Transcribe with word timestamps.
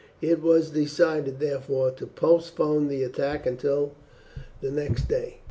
It 0.19 0.41
was 0.41 0.71
decided, 0.71 1.39
therefore, 1.39 1.91
to 1.91 2.07
postpone 2.07 2.87
the 2.87 3.03
attack 3.03 3.45
until 3.45 3.91
the 4.59 4.71
next 4.71 5.07
day. 5.07 5.37